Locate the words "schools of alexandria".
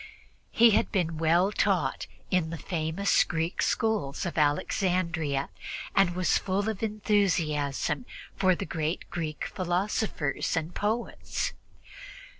3.61-5.49